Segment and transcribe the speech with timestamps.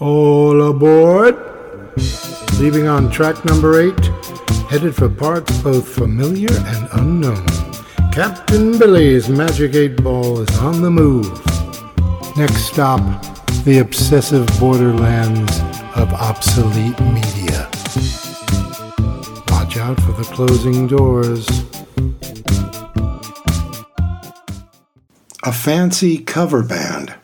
[0.00, 1.36] All aboard!
[2.58, 4.06] Leaving on track number eight,
[4.68, 7.46] headed for parts both familiar and unknown.
[8.10, 11.30] Captain Billy's Magic 8 Ball is on the move.
[12.36, 12.98] Next stop,
[13.62, 15.60] the obsessive borderlands
[15.94, 17.70] of obsolete media.
[19.46, 21.46] Watch out for the closing doors.
[25.44, 27.14] A fancy cover band.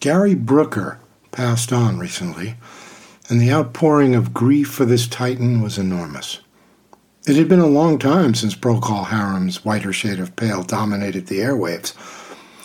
[0.00, 1.00] Gary Brooker
[1.38, 2.56] passed on recently,
[3.28, 6.40] and the outpouring of grief for this titan was enormous.
[7.28, 11.38] It had been a long time since Procol Harum's Whiter Shade of Pale dominated the
[11.38, 11.94] airwaves,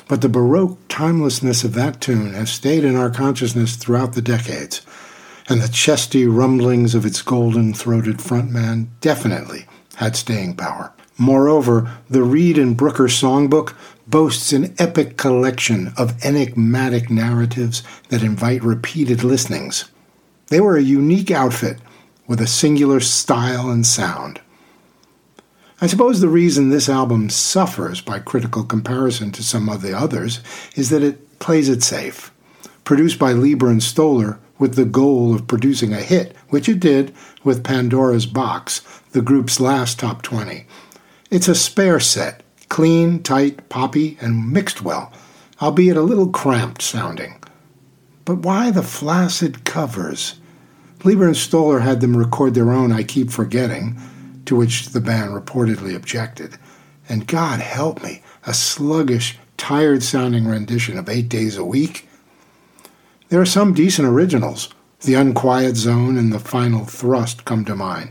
[0.08, 4.82] but the baroque timelessness of that tune has stayed in our consciousness throughout the decades,
[5.48, 9.68] and the chesty rumblings of its golden throated frontman definitely
[9.98, 10.92] had staying power.
[11.20, 13.76] Moreover, the Reid and Brooker songbook
[14.08, 19.90] boasts an epic collection of enigmatic narratives that invite repeated listenings.
[20.48, 21.78] They were a unique outfit
[22.28, 24.42] with a singular style and sound.
[25.82, 30.40] I suppose the reason this album suffers by critical comparison to some of the others
[30.76, 32.32] is that it plays it safe.
[32.84, 37.14] Produced by Leiber and Stoller with the goal of producing a hit, which it did
[37.44, 40.66] with Pandora's Box, the group's last top 20.
[41.30, 42.43] It's a spare set,
[42.74, 45.14] clean, tight, poppy, and mixed well,
[45.62, 47.40] albeit a little cramped sounding.
[48.26, 50.40] But why the flaccid covers?
[51.04, 54.02] Leiber and Stoller had them record their own I Keep Forgetting,
[54.46, 56.58] to which the band reportedly objected.
[57.08, 62.10] And God help me, a sluggish, tired sounding rendition of Eight Days a Week?
[63.30, 64.74] There are some decent originals.
[65.02, 68.10] The Unquiet Zone and The Final Thrust come to mind.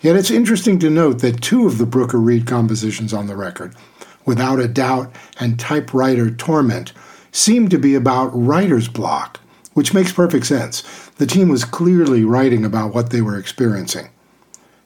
[0.00, 3.74] Yet it's interesting to note that two of the Brooker Reid compositions on the record,
[4.24, 6.92] Without a Doubt and Typewriter Torment,
[7.32, 9.40] seem to be about writer's block,
[9.74, 10.82] which makes perfect sense.
[11.16, 14.08] The team was clearly writing about what they were experiencing.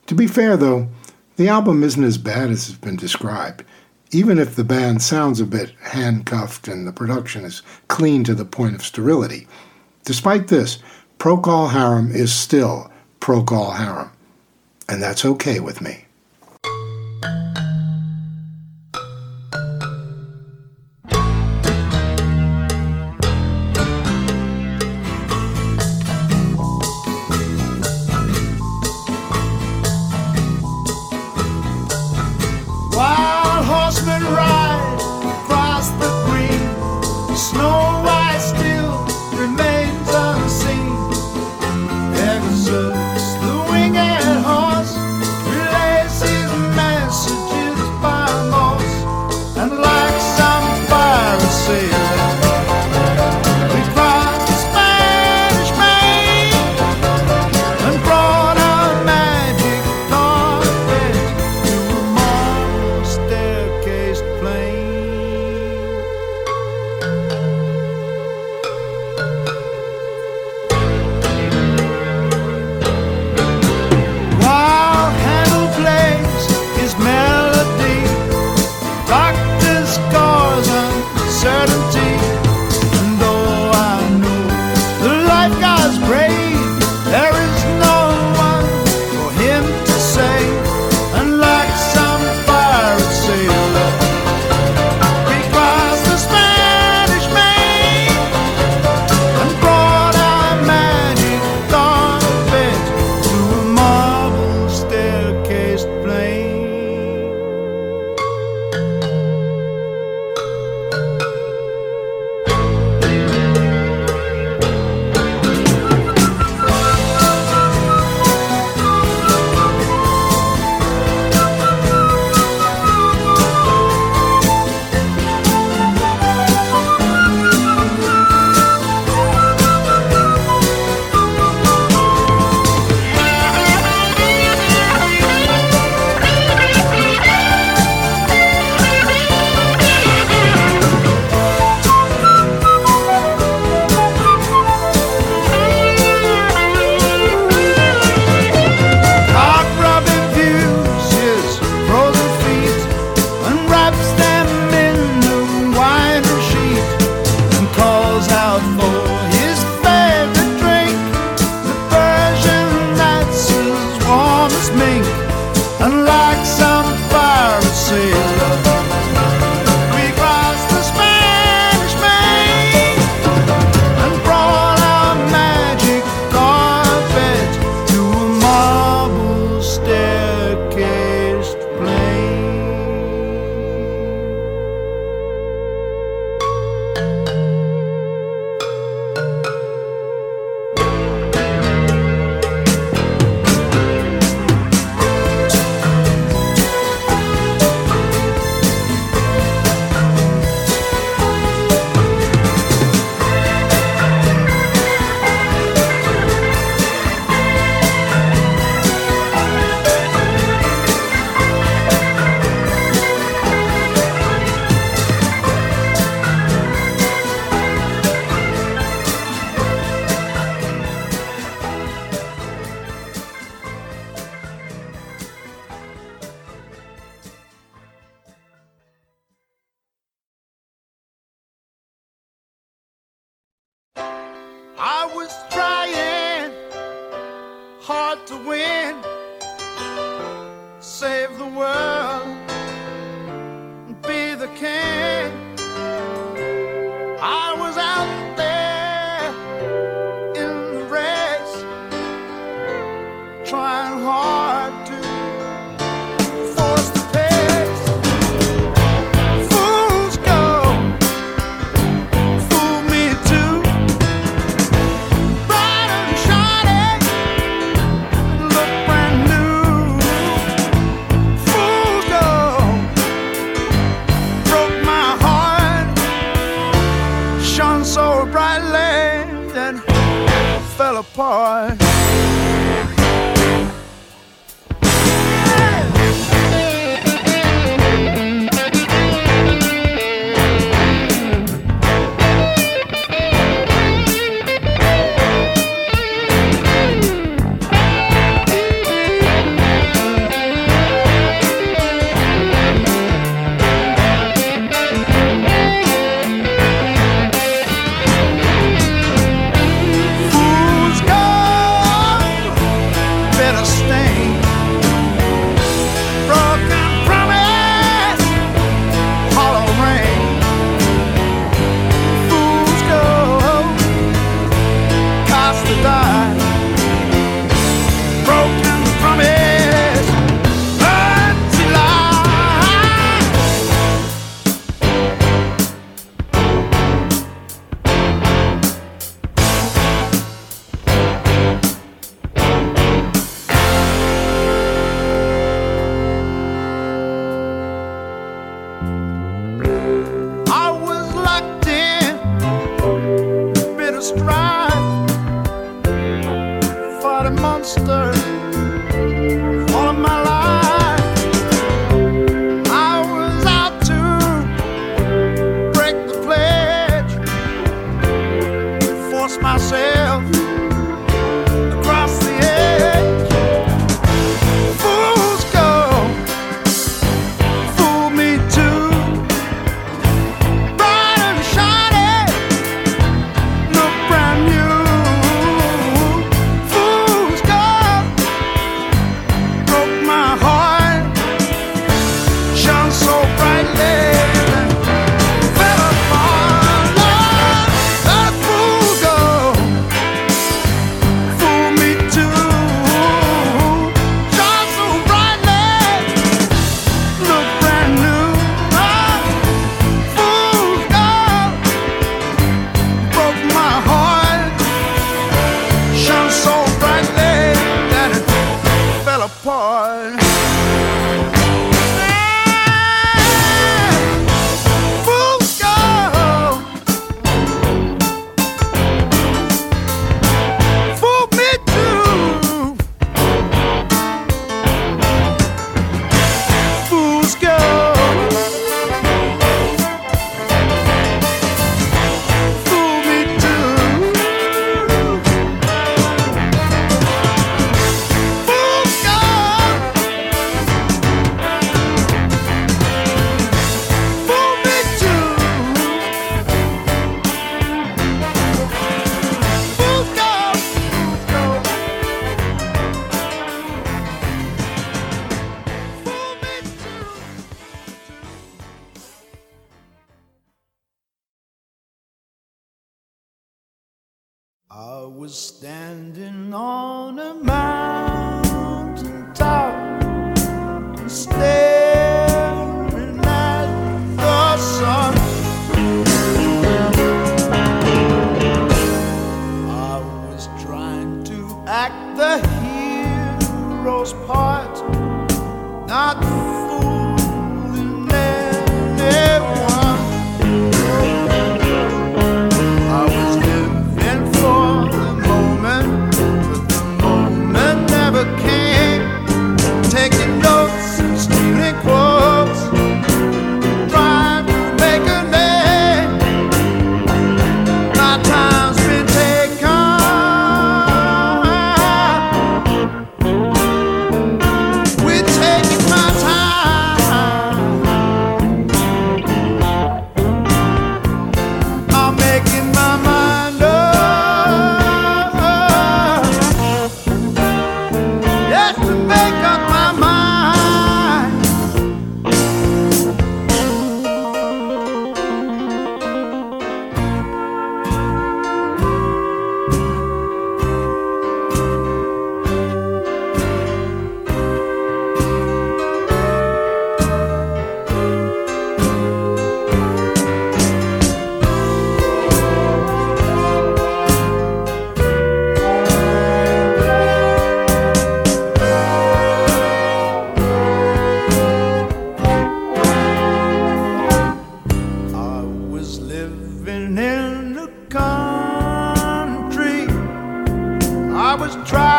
[0.07, 0.87] To be fair, though,
[1.35, 3.63] the album isn't as bad as it's been described,
[4.11, 8.45] even if the band sounds a bit handcuffed and the production is clean to the
[8.45, 9.47] point of sterility.
[10.05, 10.79] Despite this,
[11.17, 14.11] Procol Harum is still Procol Harum
[14.89, 16.05] and that's okay with me.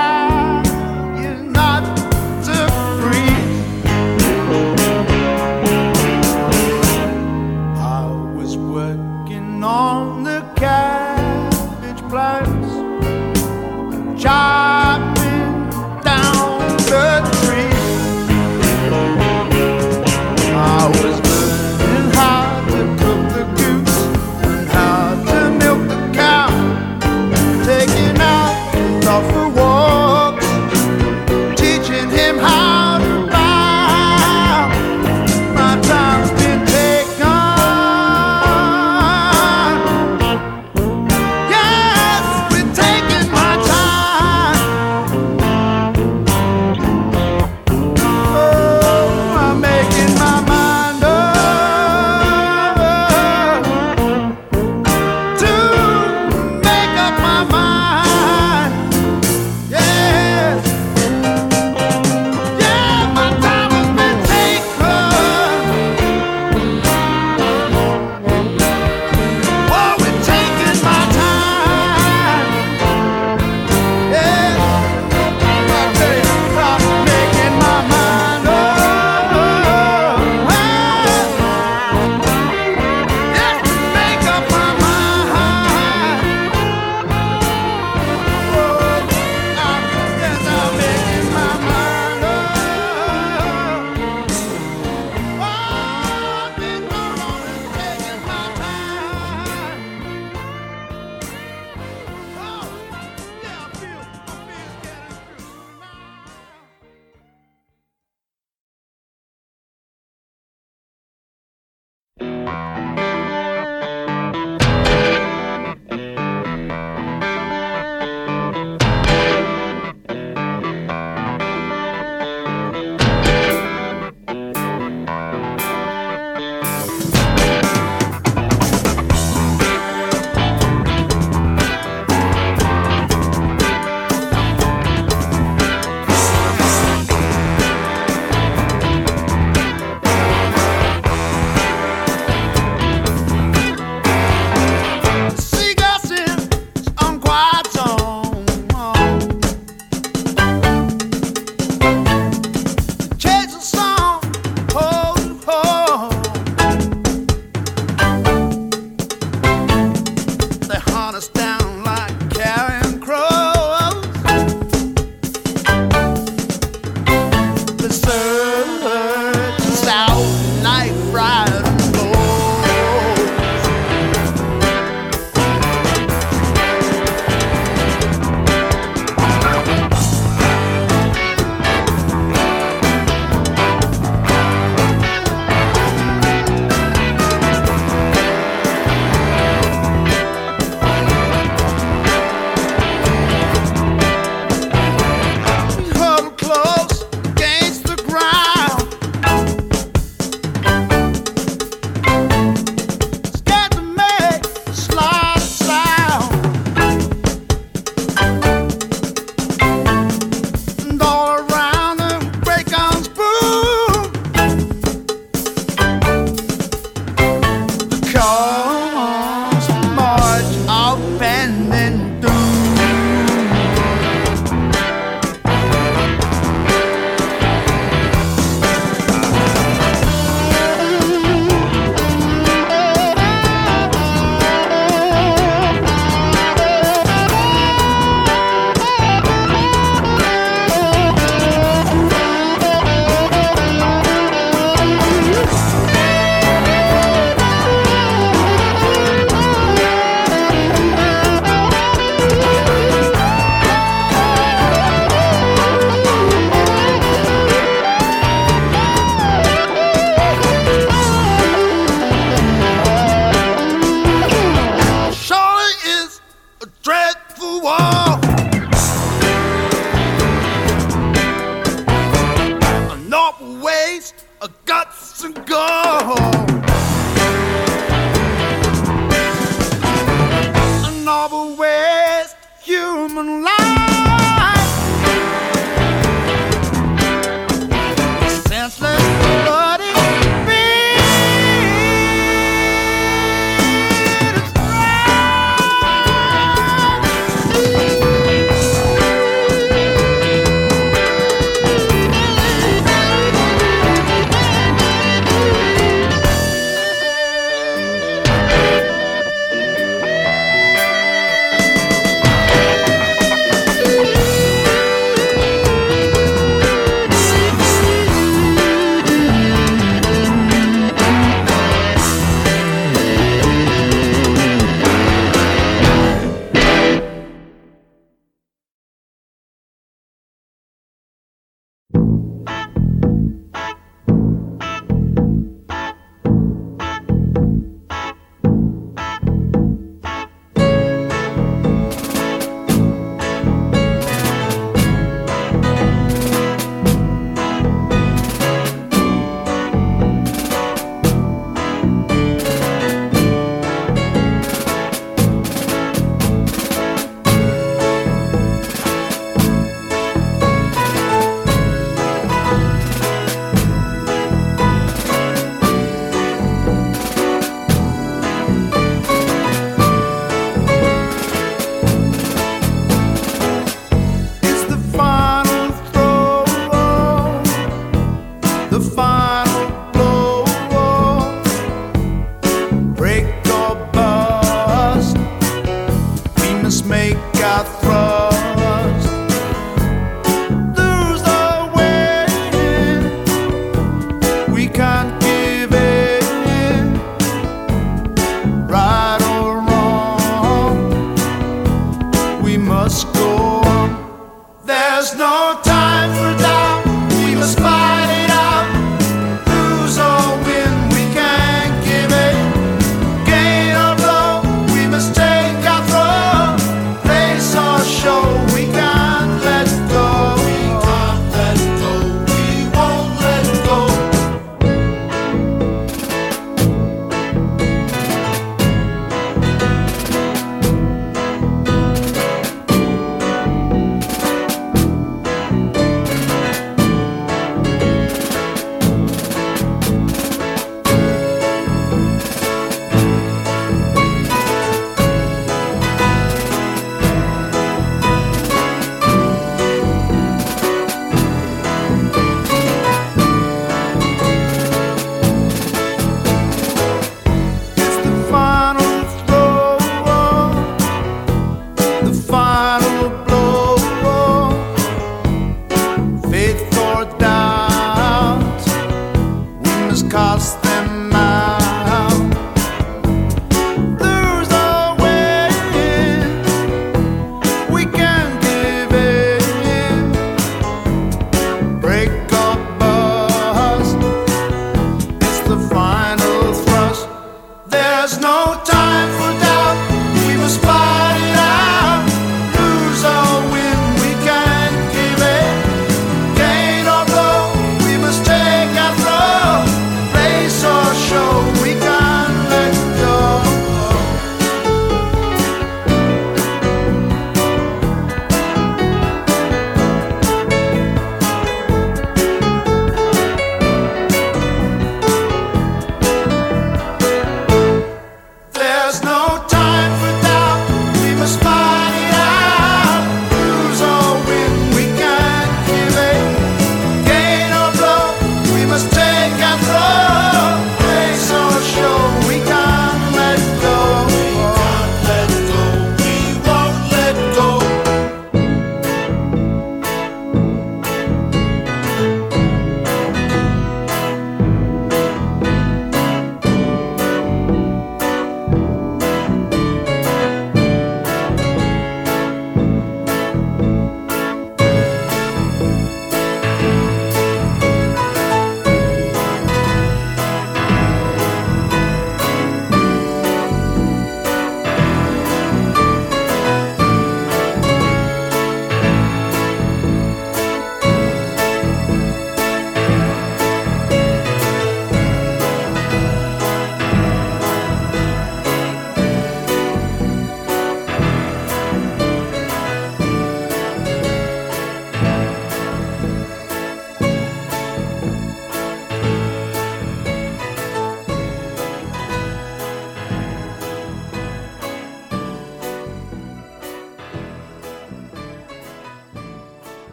[0.00, 0.59] lugar.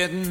[0.00, 0.29] Forgetting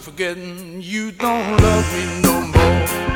[0.00, 3.09] forgetting you don't love me no more.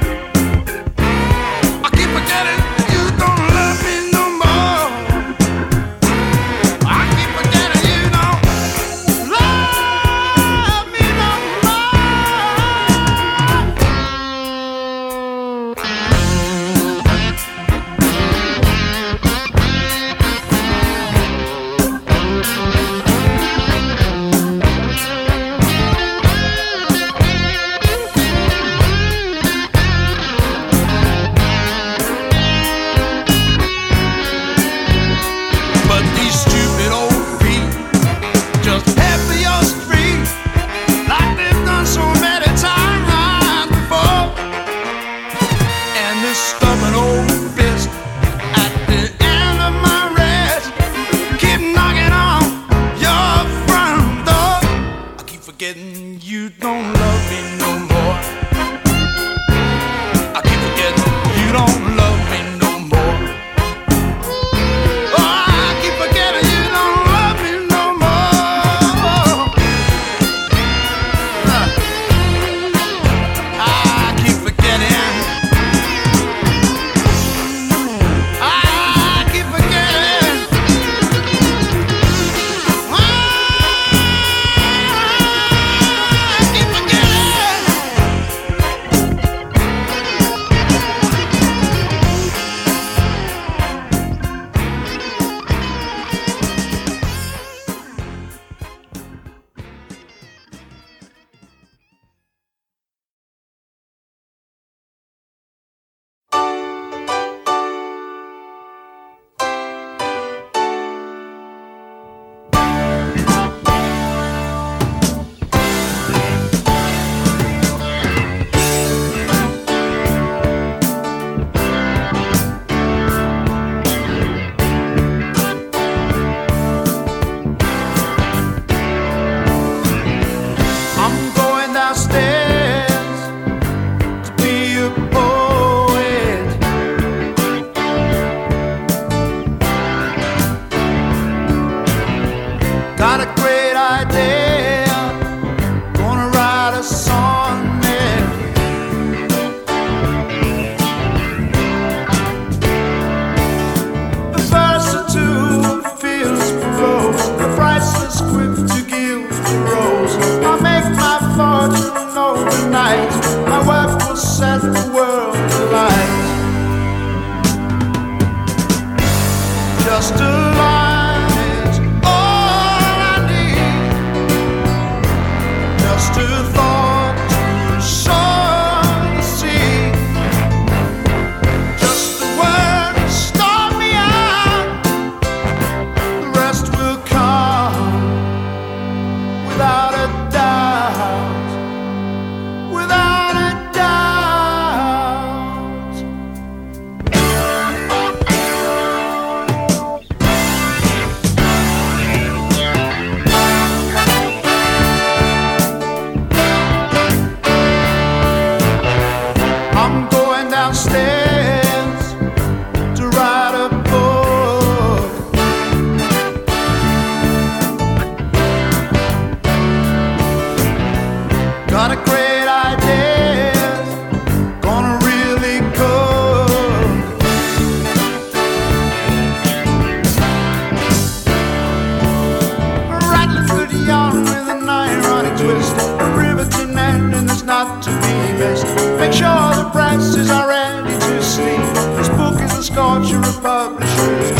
[235.44, 235.76] twist.
[236.00, 238.66] A river to mend and there's not to be missed.
[239.00, 241.64] Make sure the prices are ready to sleep.
[241.96, 244.30] This book is a scorcher of publishers.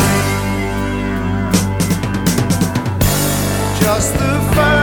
[3.81, 4.74] Just the first.